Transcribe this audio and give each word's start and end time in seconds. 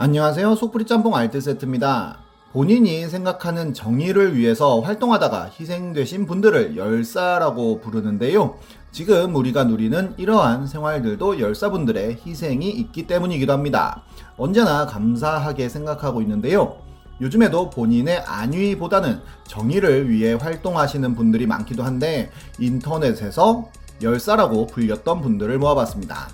안녕하세요. 0.00 0.54
속풀이 0.54 0.84
짬뽕 0.86 1.16
알뜰 1.16 1.40
세트입니다. 1.40 2.18
본인이 2.52 3.08
생각하는 3.08 3.74
정의를 3.74 4.36
위해서 4.36 4.78
활동하다가 4.78 5.50
희생되신 5.58 6.24
분들을 6.24 6.76
열사라고 6.76 7.80
부르는데요. 7.80 8.58
지금 8.92 9.34
우리가 9.34 9.64
누리는 9.64 10.14
이러한 10.16 10.68
생활들도 10.68 11.40
열사분들의 11.40 12.18
희생이 12.24 12.70
있기 12.70 13.08
때문이기도 13.08 13.52
합니다. 13.52 14.04
언제나 14.36 14.86
감사하게 14.86 15.68
생각하고 15.68 16.22
있는데요. 16.22 16.76
요즘에도 17.20 17.68
본인의 17.68 18.20
안위보다는 18.24 19.20
정의를 19.48 20.08
위해 20.08 20.34
활동하시는 20.34 21.16
분들이 21.16 21.44
많기도 21.48 21.82
한데 21.82 22.30
인터넷에서 22.60 23.68
열사라고 24.00 24.68
불렸던 24.68 25.22
분들을 25.22 25.58
모아봤습니다. 25.58 26.28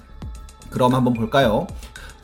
그럼 0.68 0.92
한번 0.92 1.14
볼까요? 1.14 1.66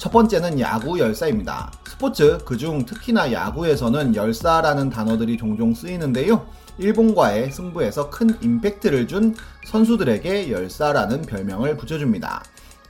첫 0.01 0.11
번째는 0.13 0.59
야구 0.61 0.99
열사입니다. 0.99 1.71
스포츠, 1.87 2.39
그중 2.47 2.87
특히나 2.87 3.33
야구에서는 3.33 4.17
열사라는 4.17 4.89
단어들이 4.89 5.37
종종 5.37 5.75
쓰이는데요. 5.75 6.47
일본과의 6.79 7.53
승부에서 7.53 8.09
큰 8.09 8.31
임팩트를 8.41 9.07
준 9.07 9.35
선수들에게 9.67 10.51
열사라는 10.51 11.21
별명을 11.21 11.77
붙여줍니다. 11.77 12.43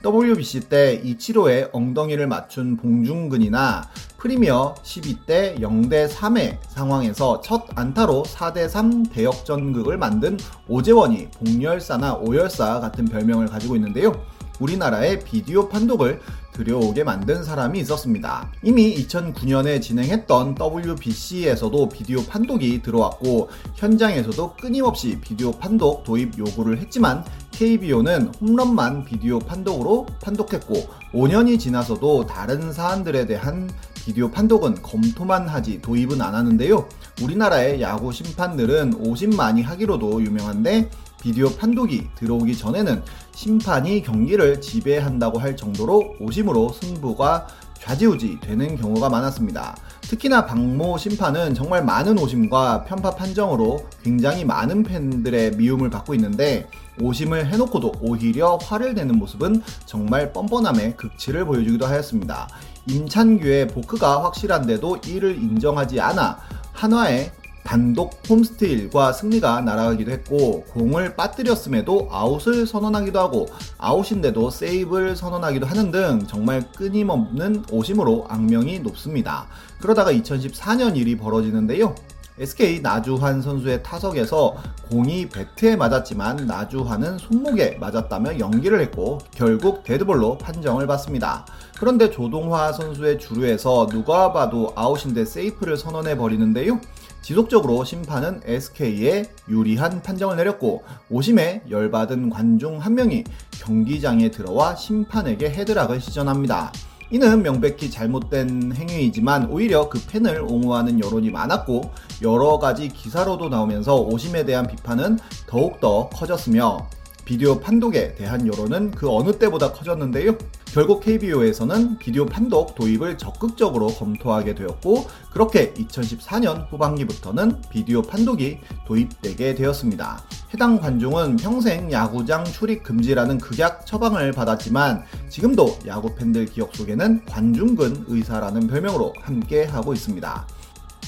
WBC 0.06 0.68
때 0.68 1.00
이치로의 1.02 1.70
엉덩이를 1.72 2.28
맞춘 2.28 2.76
봉중근이나 2.76 3.90
프리미어 4.16 4.76
12대 4.84 5.58
0대 5.58 6.08
3의 6.08 6.58
상황에서 6.68 7.40
첫 7.40 7.64
안타로 7.74 8.22
4대 8.22 8.68
3 8.68 9.06
대역전극을 9.06 9.98
만든 9.98 10.38
오재원이 10.68 11.30
봉열사나 11.32 12.14
오열사 12.14 12.78
같은 12.78 13.04
별명을 13.06 13.48
가지고 13.48 13.74
있는데요. 13.74 14.12
우리나라의 14.60 15.20
비디오 15.24 15.68
판독을 15.68 16.20
들여오게 16.52 17.04
만든 17.04 17.42
사람이 17.42 17.80
있었습니다. 17.80 18.50
이미 18.62 18.94
2009년에 18.94 19.80
진행했던 19.80 20.56
WBC에서도 20.60 21.88
비디오 21.88 22.22
판독이 22.24 22.82
들어왔고 22.82 23.48
현장에서도 23.76 24.56
끊임없이 24.60 25.18
비디오 25.20 25.52
판독 25.52 26.04
도입 26.04 26.38
요구를 26.38 26.78
했지만 26.78 27.24
KBO는 27.52 28.32
홈런만 28.40 29.04
비디오 29.04 29.38
판독으로 29.38 30.06
판독했고 30.22 30.74
5년이 31.12 31.58
지나서도 31.58 32.26
다른 32.26 32.72
사안들에 32.72 33.26
대한 33.26 33.70
비디오 33.94 34.30
판독은 34.30 34.82
검토만 34.82 35.46
하지 35.48 35.80
도입은 35.80 36.20
안 36.20 36.34
하는데요. 36.34 36.88
우리나라의 37.22 37.80
야구 37.82 38.12
심판들은 38.12 38.94
오심 38.94 39.30
많이 39.30 39.62
하기로도 39.62 40.22
유명한데 40.22 40.90
비디오 41.20 41.50
판독이 41.50 42.08
들어오기 42.14 42.56
전에는 42.56 43.02
심판이 43.32 44.02
경기를 44.02 44.60
지배한다고 44.60 45.38
할 45.38 45.56
정도로 45.56 46.16
오심으로 46.18 46.72
승부가 46.72 47.46
좌지우지 47.78 48.40
되는 48.40 48.76
경우가 48.76 49.08
많았습니다. 49.08 49.74
특히나 50.02 50.44
박모 50.44 50.98
심판은 50.98 51.54
정말 51.54 51.84
많은 51.84 52.18
오심과 52.18 52.84
편파 52.84 53.12
판정으로 53.12 53.86
굉장히 54.02 54.44
많은 54.44 54.82
팬들의 54.82 55.52
미움을 55.52 55.88
받고 55.88 56.14
있는데 56.14 56.68
오심을 57.00 57.46
해놓고도 57.46 57.94
오히려 58.02 58.56
화를 58.56 58.94
내는 58.94 59.18
모습은 59.18 59.62
정말 59.86 60.32
뻔뻔함의 60.32 60.96
극치를 60.96 61.46
보여주기도 61.46 61.86
하였습니다. 61.86 62.48
임찬규의 62.86 63.68
보크가 63.68 64.24
확실한데도 64.24 64.98
이를 65.06 65.36
인정하지 65.36 66.00
않아 66.00 66.38
한화의 66.72 67.32
단독 67.70 68.20
홈스테일과 68.28 69.12
승리가 69.12 69.60
날아가기도 69.60 70.10
했고 70.10 70.64
공을 70.72 71.14
빠뜨렸음에도 71.14 72.08
아웃을 72.10 72.66
선언하기도 72.66 73.16
하고 73.20 73.46
아웃인데도 73.78 74.50
세이프를 74.50 75.14
선언하기도 75.14 75.66
하는 75.66 75.92
등 75.92 76.26
정말 76.26 76.68
끊임없는 76.72 77.66
오심으로 77.70 78.26
악명이 78.28 78.80
높습니다. 78.80 79.46
그러다가 79.80 80.12
2014년 80.12 80.96
일이 80.96 81.16
벌어지는데요. 81.16 81.94
SK 82.40 82.80
나주환 82.80 83.40
선수의 83.40 83.84
타석에서 83.84 84.56
공이 84.90 85.28
배트에 85.28 85.76
맞았지만 85.76 86.46
나주환은 86.46 87.18
손목에 87.18 87.76
맞았다며 87.78 88.40
연기를 88.40 88.80
했고 88.80 89.18
결국 89.30 89.84
데드볼로 89.84 90.38
판정을 90.38 90.88
받습니다. 90.88 91.46
그런데 91.78 92.10
조동화 92.10 92.72
선수의 92.72 93.20
주루에서 93.20 93.86
누가 93.86 94.32
봐도 94.32 94.72
아웃인데 94.74 95.24
세이프를 95.24 95.76
선언해 95.76 96.16
버리는데요. 96.16 96.80
지속적으로 97.22 97.84
심판은 97.84 98.40
SK에 98.44 99.24
유리한 99.48 100.02
판정을 100.02 100.36
내렸고 100.36 100.82
오심에 101.10 101.62
열받은 101.70 102.30
관중 102.30 102.78
한 102.78 102.94
명이 102.94 103.24
경기장에 103.52 104.30
들어와 104.30 104.74
심판에게 104.74 105.50
헤드락을 105.50 106.00
시전합니다. 106.00 106.72
이는 107.12 107.42
명백히 107.42 107.90
잘못된 107.90 108.72
행위이지만 108.76 109.50
오히려 109.50 109.88
그 109.88 110.00
팬을 110.06 110.42
옹호하는 110.42 111.02
여론이 111.02 111.30
많았고 111.30 111.90
여러 112.22 112.58
가지 112.58 112.88
기사로도 112.88 113.48
나오면서 113.48 113.96
오심에 113.96 114.44
대한 114.44 114.66
비판은 114.66 115.18
더욱더 115.46 116.08
커졌으며 116.10 116.88
비디오 117.24 117.60
판독에 117.60 118.14
대한 118.14 118.46
여론은 118.46 118.92
그 118.92 119.08
어느 119.10 119.32
때보다 119.32 119.72
커졌는데요. 119.72 120.36
결국 120.72 121.02
KBO에서는 121.02 121.98
비디오 121.98 122.26
판독 122.26 122.74
도입을 122.74 123.18
적극적으로 123.18 123.88
검토하게 123.88 124.54
되었고 124.54 125.06
그렇게 125.32 125.72
2014년 125.74 126.70
후반기부터는 126.70 127.62
비디오 127.70 128.02
판독이 128.02 128.58
도입되게 128.86 129.54
되었습니다. 129.54 130.22
해당 130.54 130.80
관중은 130.80 131.36
평생 131.36 131.90
야구장 131.90 132.44
출입 132.44 132.82
금지라는 132.82 133.38
극약 133.38 133.86
처방을 133.86 134.32
받았지만 134.32 135.04
지금도 135.28 135.78
야구 135.86 136.14
팬들 136.14 136.46
기억 136.46 136.74
속에는 136.74 137.24
관중근 137.26 138.06
의사라는 138.08 138.66
별명으로 138.66 139.12
함께 139.20 139.64
하고 139.64 139.92
있습니다. 139.92 140.46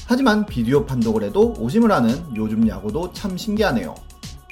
하지만 0.07 0.45
비디오 0.45 0.85
판독을 0.85 1.23
해도 1.23 1.55
오심을 1.59 1.91
하는 1.91 2.25
요즘 2.37 2.69
야구도 2.69 3.13
참 3.13 3.37
신기하네요. 3.37 3.95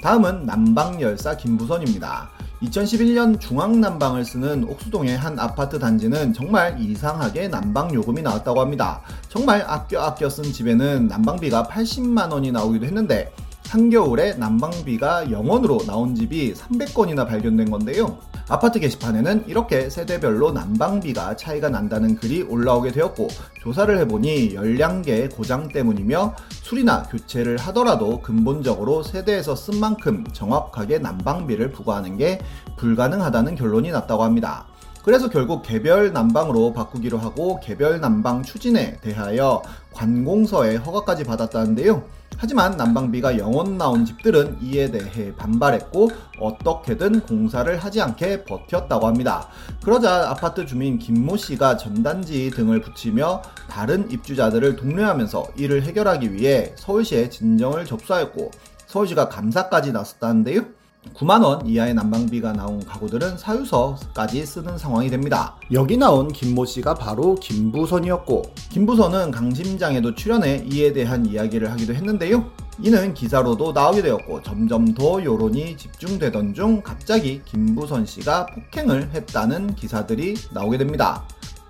다음은 0.01 0.47
난방열사 0.47 1.37
김부선입니다. 1.37 2.29
2011년 2.63 3.39
중앙난방을 3.39 4.25
쓰는 4.25 4.63
옥수동의 4.63 5.15
한 5.15 5.37
아파트 5.37 5.77
단지는 5.77 6.33
정말 6.33 6.81
이상하게 6.81 7.49
난방 7.49 7.93
요금이 7.93 8.23
나왔다고 8.23 8.61
합니다. 8.61 9.01
정말 9.29 9.63
아껴 9.67 10.01
아껴 10.01 10.27
쓴 10.27 10.43
집에는 10.45 11.07
난방비가 11.07 11.65
80만 11.65 12.31
원이 12.31 12.51
나오기도 12.51 12.85
했는데 12.87 13.31
한겨울에 13.69 14.33
난방비가 14.33 15.25
0원으로 15.25 15.85
나온 15.85 16.15
집이 16.15 16.55
300건이나 16.55 17.27
발견된 17.27 17.69
건데요. 17.69 18.17
아파트 18.51 18.81
게시판에는 18.81 19.45
이렇게 19.47 19.89
세대별로 19.89 20.51
난방비가 20.51 21.37
차이가 21.37 21.69
난다는 21.69 22.17
글이 22.17 22.41
올라오게 22.41 22.91
되었고 22.91 23.29
조사를 23.61 23.97
해보니 23.99 24.55
열량계 24.55 25.29
고장 25.29 25.69
때문이며 25.69 26.35
수리나 26.61 27.03
교체를 27.03 27.55
하더라도 27.55 28.21
근본적으로 28.21 29.03
세대에서 29.03 29.55
쓴 29.55 29.79
만큼 29.79 30.25
정확하게 30.33 30.99
난방비를 30.99 31.71
부과하는 31.71 32.17
게 32.17 32.41
불가능하다는 32.75 33.55
결론이 33.55 33.89
났다고 33.89 34.21
합니다. 34.21 34.67
그래서 35.01 35.29
결국 35.29 35.61
개별 35.61 36.11
난방으로 36.11 36.73
바꾸기로 36.73 37.19
하고 37.19 37.57
개별 37.61 38.01
난방 38.01 38.43
추진에 38.43 38.97
대하여 38.99 39.61
관공서에 39.93 40.75
허가까지 40.75 41.23
받았다는데요. 41.23 42.03
하지만 42.41 42.75
난방비가 42.75 43.33
0원 43.33 43.77
나온 43.77 44.03
집들은 44.03 44.57
이에 44.63 44.89
대해 44.89 45.31
반발했고 45.35 46.09
어떻게든 46.39 47.19
공사를 47.19 47.77
하지 47.77 48.01
않게 48.01 48.45
버텼다고 48.45 49.05
합니다. 49.05 49.47
그러자 49.83 50.27
아파트 50.27 50.65
주민 50.65 50.97
김모 50.97 51.37
씨가 51.37 51.77
전단지 51.77 52.49
등을 52.49 52.81
붙이며 52.81 53.43
다른 53.69 54.09
입주자들을 54.09 54.75
독려하면서 54.75 55.49
이를 55.55 55.83
해결하기 55.83 56.33
위해 56.33 56.73
서울시에 56.77 57.29
진정을 57.29 57.85
접수하였고 57.85 58.49
서울시가 58.87 59.29
감사까지 59.29 59.91
나섰다는데요. 59.91 60.80
9만원 61.15 61.67
이하의 61.67 61.93
난방비가 61.95 62.53
나온 62.53 62.83
가구들은 62.85 63.37
사유서까지 63.37 64.45
쓰는 64.45 64.77
상황이 64.77 65.09
됩니다. 65.09 65.55
여기 65.71 65.97
나온 65.97 66.27
김모 66.31 66.65
씨가 66.65 66.93
바로 66.93 67.35
김부선이었고, 67.35 68.43
김부선은 68.69 69.31
강심장에도 69.31 70.15
출연해 70.15 70.65
이에 70.71 70.93
대한 70.93 71.25
이야기를 71.25 71.71
하기도 71.71 71.93
했는데요. 71.95 72.45
이는 72.79 73.13
기사로도 73.13 73.73
나오게 73.73 74.01
되었고, 74.03 74.43
점점 74.43 74.93
더 74.93 75.23
여론이 75.23 75.75
집중되던 75.77 76.53
중 76.53 76.81
갑자기 76.81 77.41
김부선 77.45 78.05
씨가 78.05 78.45
폭행을 78.45 79.09
했다는 79.13 79.75
기사들이 79.75 80.35
나오게 80.53 80.77
됩니다. 80.77 81.23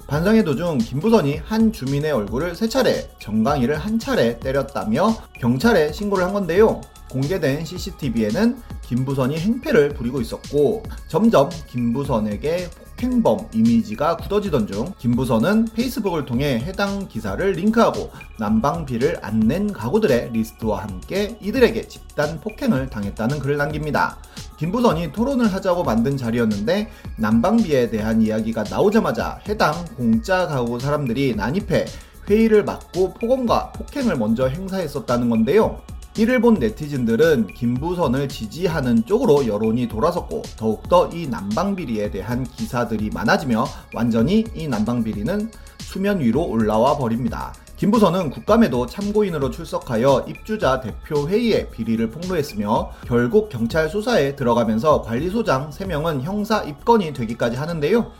반성의 0.07 0.43
도중 0.43 0.77
김부선이 0.79 1.37
한 1.37 1.71
주민의 1.71 2.11
얼굴을 2.11 2.53
세 2.53 2.67
차례, 2.67 3.09
정강이를 3.19 3.77
한 3.77 3.97
차례 3.97 4.37
때렸다며 4.39 5.15
경찰에 5.39 5.93
신고를 5.93 6.25
한 6.25 6.33
건데요. 6.33 6.81
공개된 7.11 7.65
CCTV에는 7.65 8.57
김부선이 8.83 9.37
행패를 9.37 9.89
부리고 9.89 10.21
있었고 10.21 10.83
점점 11.07 11.49
김부선에게 11.67 12.69
폭행범 13.01 13.49
이미지가 13.53 14.17
굳어지던 14.17 14.67
중 14.67 14.93
김부선은 14.99 15.65
페이스북을 15.73 16.25
통해 16.25 16.59
해당 16.59 17.07
기사를 17.07 17.51
링크하고 17.51 18.11
난방비를 18.37 19.19
안 19.23 19.41
낸 19.41 19.73
가구들의 19.73 20.29
리스트와 20.33 20.83
함께 20.83 21.35
이들에게 21.41 21.87
집단 21.87 22.39
폭행을 22.39 22.89
당했다는 22.91 23.39
글을 23.39 23.57
남깁니다. 23.57 24.17
김부선이 24.57 25.11
토론을 25.11 25.51
하자고 25.51 25.83
만든 25.83 26.15
자리였는데 26.15 26.91
난방비에 27.17 27.89
대한 27.89 28.21
이야기가 28.21 28.65
나오자마자 28.69 29.39
해당 29.49 29.73
공짜 29.97 30.45
가구 30.45 30.79
사람들이 30.79 31.35
난입해 31.35 31.85
회의를 32.29 32.63
막고 32.63 33.15
폭언과 33.15 33.71
폭행을 33.71 34.15
먼저 34.17 34.47
행사했었다는 34.47 35.31
건데요. 35.31 35.81
이를 36.17 36.41
본 36.41 36.55
네티즌들은 36.55 37.47
김부선을 37.47 38.27
지지하는 38.27 39.05
쪽으로 39.05 39.47
여론이 39.47 39.87
돌아섰고 39.87 40.41
더욱더 40.57 41.09
이 41.13 41.25
난방비리에 41.27 42.11
대한 42.11 42.43
기사들이 42.43 43.11
많아지며 43.13 43.65
완전히 43.93 44.43
이 44.53 44.67
난방비리는 44.67 45.49
수면 45.79 46.19
위로 46.19 46.43
올라와 46.43 46.97
버립니다. 46.97 47.53
김부선은 47.77 48.29
국감에도 48.29 48.85
참고인으로 48.87 49.51
출석하여 49.51 50.25
입주자 50.27 50.81
대표 50.81 51.29
회의에 51.29 51.69
비리를 51.69 52.09
폭로했으며 52.09 52.91
결국 53.07 53.47
경찰 53.47 53.89
수사에 53.89 54.35
들어가면서 54.35 55.01
관리소장 55.03 55.69
3명은 55.69 56.21
형사 56.23 56.61
입건이 56.61 57.13
되기까지 57.13 57.55
하는데요. 57.55 58.11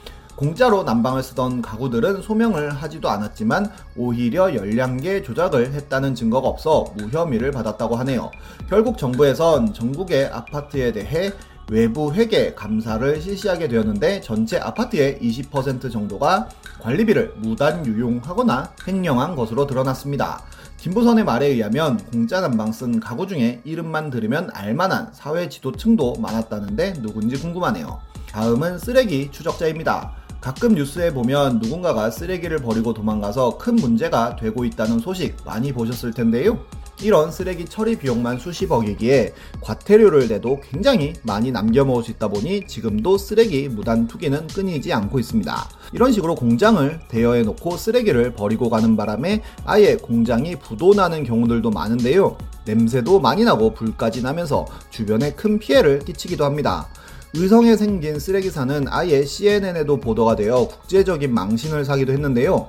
공짜로 0.41 0.81
난방을 0.81 1.21
쓰던 1.21 1.61
가구들은 1.61 2.23
소명을 2.23 2.71
하지도 2.71 3.11
않았지만 3.11 3.71
오히려 3.95 4.55
열량계 4.55 5.21
조작을 5.21 5.71
했다는 5.71 6.15
증거가 6.15 6.47
없어 6.47 6.91
무혐의를 6.97 7.51
받았다고 7.51 7.95
하네요. 7.97 8.31
결국 8.67 8.97
정부에선 8.97 9.71
전국의 9.71 10.25
아파트에 10.33 10.93
대해 10.93 11.31
외부 11.69 12.11
회계 12.15 12.55
감사를 12.55 13.21
실시하게 13.21 13.67
되었는데 13.67 14.21
전체 14.21 14.57
아파트의 14.57 15.19
20% 15.21 15.91
정도가 15.91 16.49
관리비를 16.81 17.35
무단 17.37 17.85
유용하거나 17.85 18.73
횡령한 18.87 19.35
것으로 19.35 19.67
드러났습니다. 19.67 20.41
김부선의 20.77 21.23
말에 21.23 21.45
의하면 21.45 21.97
공짜 22.11 22.41
난방 22.41 22.71
쓴 22.71 22.99
가구 22.99 23.27
중에 23.27 23.61
이름만 23.63 24.09
들으면 24.09 24.49
알만한 24.55 25.11
사회 25.13 25.47
지도층도 25.49 26.15
많았다는데 26.15 26.93
누군지 26.93 27.39
궁금하네요. 27.39 27.99
다음은 28.31 28.79
쓰레기 28.79 29.29
추적자입니다. 29.29 30.20
가끔 30.41 30.73
뉴스에 30.73 31.13
보면 31.13 31.59
누군가가 31.59 32.09
쓰레기를 32.09 32.57
버리고 32.57 32.95
도망가서 32.95 33.59
큰 33.59 33.75
문제가 33.75 34.35
되고 34.35 34.65
있다는 34.65 34.97
소식 34.97 35.37
많이 35.45 35.71
보셨을 35.71 36.13
텐데요. 36.13 36.57
이런 37.03 37.31
쓰레기 37.31 37.65
처리 37.65 37.95
비용만 37.95 38.39
수십억이기에 38.39 39.33
과태료를 39.61 40.27
내도 40.27 40.59
굉장히 40.61 41.13
많이 41.23 41.51
남겨 41.51 41.85
먹을 41.85 42.03
수 42.03 42.11
있다 42.11 42.27
보니 42.27 42.65
지금도 42.67 43.17
쓰레기 43.17 43.69
무단 43.69 44.07
투기는 44.07 44.47
끊이지 44.47 44.91
않고 44.93 45.19
있습니다. 45.19 45.69
이런 45.93 46.11
식으로 46.11 46.35
공장을 46.35 46.99
대여해 47.07 47.43
놓고 47.43 47.77
쓰레기를 47.77 48.33
버리고 48.33 48.69
가는 48.69 48.95
바람에 48.97 49.41
아예 49.65 49.95
공장이 49.95 50.55
부도나는 50.57 51.23
경우들도 51.23 51.69
많은데요. 51.69 52.37
냄새도 52.65 53.19
많이 53.19 53.43
나고 53.43 53.73
불까지 53.73 54.21
나면서 54.21 54.65
주변에 54.89 55.33
큰 55.33 55.59
피해를 55.59 55.99
끼치기도 55.99 56.45
합니다. 56.45 56.87
의성에 57.33 57.77
생긴 57.77 58.19
쓰레기사는 58.19 58.85
아예 58.89 59.23
CNN에도 59.23 59.97
보도가 59.97 60.35
되어 60.35 60.67
국제적인 60.67 61.33
망신을 61.33 61.85
사기도 61.85 62.11
했는데요. 62.11 62.67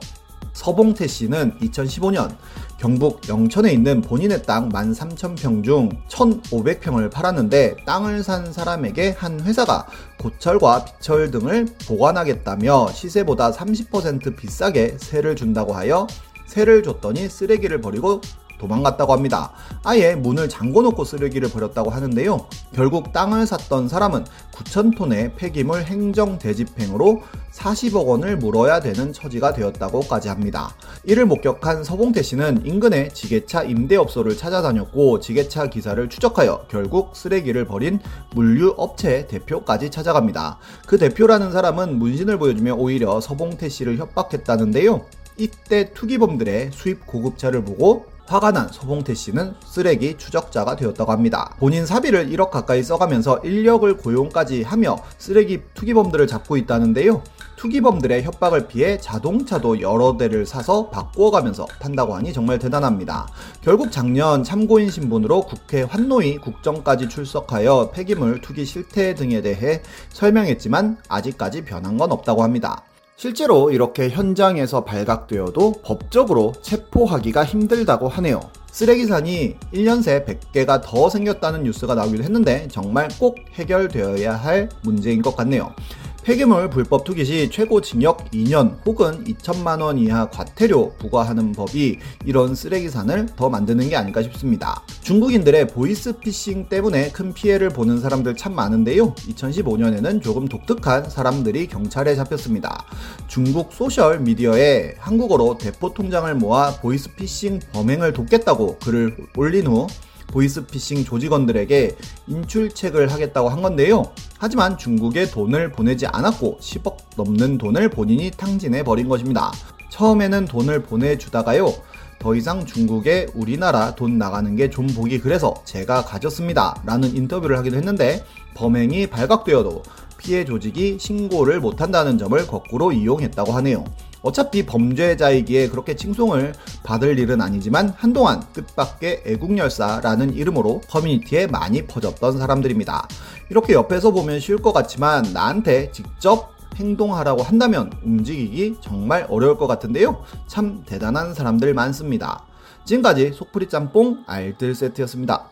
서봉태 0.52 1.06
씨는 1.06 1.58
2015년 1.60 2.36
경북 2.78 3.28
영천에 3.28 3.72
있는 3.72 4.02
본인의 4.02 4.42
땅 4.42 4.68
13,000평 4.68 5.64
중 5.64 5.88
1,500평을 6.08 7.10
팔았는데 7.10 7.76
땅을 7.86 8.22
산 8.22 8.52
사람에게 8.52 9.14
한 9.18 9.40
회사가 9.40 9.86
고철과 10.18 10.84
비철 10.84 11.30
등을 11.30 11.66
보관하겠다며 11.86 12.90
시세보다 12.92 13.50
30% 13.52 14.36
비싸게 14.36 14.96
세를 14.98 15.36
준다고 15.36 15.74
하여 15.74 16.06
세를 16.46 16.82
줬더니 16.82 17.28
쓰레기를 17.28 17.80
버리고 17.80 18.20
도망갔다고 18.62 19.12
합니다. 19.12 19.50
아예 19.82 20.14
문을 20.14 20.48
잠궈놓고 20.48 21.04
쓰레기를 21.04 21.50
버렸다고 21.50 21.90
하는데요. 21.90 22.46
결국 22.72 23.12
땅을 23.12 23.46
샀던 23.46 23.88
사람은 23.88 24.24
9천톤의 24.52 25.34
폐기물 25.36 25.82
행정 25.82 26.38
대집행으로 26.38 27.22
40억 27.52 28.06
원을 28.06 28.36
물어야 28.38 28.80
되는 28.80 29.12
처지가 29.12 29.52
되었다고까지 29.52 30.28
합니다. 30.28 30.74
이를 31.04 31.26
목격한 31.26 31.84
서봉태 31.84 32.22
씨는 32.22 32.64
인근의 32.64 33.12
지게차 33.12 33.64
임대업소를 33.64 34.36
찾아다녔고 34.36 35.20
지게차 35.20 35.66
기사를 35.66 36.08
추적하여 36.08 36.66
결국 36.68 37.16
쓰레기를 37.16 37.66
버린 37.66 37.98
물류업체 38.34 39.26
대표까지 39.26 39.90
찾아갑니다. 39.90 40.58
그 40.86 40.98
대표라는 40.98 41.50
사람은 41.52 41.98
문신을 41.98 42.38
보여주며 42.38 42.74
오히려 42.74 43.20
서봉태 43.20 43.68
씨를 43.68 43.98
협박했다는데요. 43.98 45.04
이때 45.36 45.92
투기범들의 45.92 46.70
수입 46.72 47.06
고급차를 47.06 47.64
보고 47.64 48.11
화가 48.26 48.52
난 48.52 48.68
서봉태 48.70 49.14
씨는 49.14 49.54
쓰레기 49.64 50.16
추적자가 50.16 50.76
되었다고 50.76 51.12
합니다. 51.12 51.54
본인 51.58 51.84
사비를 51.84 52.30
1억 52.30 52.50
가까이 52.50 52.82
써가면서 52.82 53.40
인력을 53.44 53.96
고용까지 53.96 54.62
하며 54.62 54.96
쓰레기 55.18 55.60
투기범들을 55.74 56.26
잡고 56.26 56.56
있다는데요. 56.56 57.22
투기범들의 57.56 58.24
협박을 58.24 58.66
피해 58.66 58.98
자동차도 58.98 59.80
여러 59.80 60.16
대를 60.16 60.46
사서 60.46 60.88
바꾸어가면서 60.90 61.66
탄다고 61.78 62.14
하니 62.14 62.32
정말 62.32 62.58
대단합니다. 62.58 63.28
결국 63.60 63.92
작년 63.92 64.42
참고인 64.42 64.90
신분으로 64.90 65.42
국회 65.42 65.82
환노위 65.82 66.38
국정까지 66.38 67.08
출석하여 67.08 67.90
폐기물 67.92 68.40
투기 68.40 68.64
실태 68.64 69.14
등에 69.14 69.42
대해 69.42 69.82
설명했지만 70.10 70.98
아직까지 71.08 71.64
변한 71.64 71.96
건 71.96 72.10
없다고 72.10 72.42
합니다. 72.42 72.82
실제로 73.16 73.70
이렇게 73.70 74.08
현장에서 74.08 74.84
발각되어도 74.84 75.82
법적으로 75.84 76.52
체포하기가 76.62 77.44
힘들다고 77.44 78.08
하네요. 78.08 78.40
쓰레기산이 78.72 79.56
1년 79.72 80.02
새 80.02 80.24
100개가 80.24 80.80
더 80.82 81.08
생겼다는 81.10 81.62
뉴스가 81.64 81.94
나오기도 81.94 82.24
했는데 82.24 82.66
정말 82.68 83.08
꼭 83.20 83.38
해결되어야 83.52 84.34
할 84.34 84.70
문제인 84.82 85.20
것 85.22 85.36
같네요. 85.36 85.74
폐기물 86.24 86.70
불법 86.70 87.02
투기 87.02 87.24
시 87.24 87.50
최고 87.50 87.80
징역 87.80 88.30
2년 88.30 88.76
혹은 88.86 89.24
2천만 89.24 89.82
원 89.82 89.98
이하 89.98 90.30
과태료 90.30 90.94
부과하는 90.96 91.50
법이 91.50 91.98
이런 92.24 92.54
쓰레기산을 92.54 93.26
더 93.34 93.50
만드는 93.50 93.88
게 93.88 93.96
아닐까 93.96 94.22
싶습니다. 94.22 94.84
중국인들의 95.00 95.66
보이스피싱 95.66 96.68
때문에 96.68 97.10
큰 97.10 97.34
피해를 97.34 97.70
보는 97.70 98.00
사람들 98.00 98.36
참 98.36 98.54
많은데요. 98.54 99.14
2015년에는 99.14 100.22
조금 100.22 100.46
독특한 100.46 101.10
사람들이 101.10 101.66
경찰에 101.66 102.14
잡혔습니다. 102.14 102.84
중국 103.26 103.72
소셜 103.72 104.20
미디어에 104.20 104.94
한국어로 104.98 105.58
대포 105.58 105.92
통장을 105.92 106.32
모아 106.36 106.76
보이스피싱 106.76 107.58
범행을 107.72 108.12
돕겠다고 108.12 108.78
글을 108.78 109.16
올린 109.36 109.66
후 109.66 109.88
보이스피싱 110.32 111.04
조직원들에게 111.04 111.96
인출책을 112.26 113.12
하겠다고 113.12 113.48
한 113.48 113.62
건데요. 113.62 114.02
하지만 114.38 114.76
중국에 114.76 115.30
돈을 115.30 115.70
보내지 115.70 116.06
않았고 116.06 116.58
10억 116.60 116.96
넘는 117.16 117.58
돈을 117.58 117.90
본인이 117.90 118.32
탕진해 118.36 118.82
버린 118.82 119.08
것입니다. 119.08 119.52
처음에는 119.90 120.46
돈을 120.46 120.82
보내주다가요. 120.82 121.72
더 122.18 122.34
이상 122.36 122.64
중국에 122.64 123.26
우리나라 123.34 123.94
돈 123.94 124.16
나가는 124.16 124.54
게 124.56 124.70
좀 124.70 124.86
보기 124.86 125.20
그래서 125.20 125.54
제가 125.64 126.04
가졌습니다. 126.04 126.82
라는 126.86 127.14
인터뷰를 127.14 127.58
하기도 127.58 127.76
했는데 127.76 128.24
범행이 128.54 129.08
발각되어도 129.08 129.82
피해 130.18 130.44
조직이 130.44 130.96
신고를 131.00 131.58
못한다는 131.60 132.16
점을 132.18 132.46
거꾸로 132.46 132.92
이용했다고 132.92 133.52
하네요. 133.52 133.84
어차피 134.22 134.64
범죄자이기에 134.64 135.68
그렇게 135.68 135.94
칭송을 135.94 136.54
받을 136.82 137.18
일은 137.18 137.40
아니지만 137.40 137.92
한동안 137.96 138.42
뜻밖의 138.52 139.24
애국열사라는 139.26 140.34
이름으로 140.34 140.80
커뮤니티에 140.88 141.46
많이 141.46 141.86
퍼졌던 141.86 142.38
사람들입니다. 142.38 143.08
이렇게 143.50 143.74
옆에서 143.74 144.12
보면 144.12 144.40
쉬울 144.40 144.62
것 144.62 144.72
같지만 144.72 145.32
나한테 145.32 145.90
직접 145.92 146.52
행동하라고 146.76 147.42
한다면 147.42 147.90
움직이기 148.02 148.76
정말 148.80 149.26
어려울 149.28 149.58
것 149.58 149.66
같은데요. 149.66 150.22
참 150.46 150.82
대단한 150.86 151.34
사람들 151.34 151.74
많습니다. 151.74 152.46
지금까지 152.84 153.32
속풀이 153.32 153.68
짬뽕 153.68 154.24
알뜰 154.26 154.74
세트였습니다. 154.74 155.51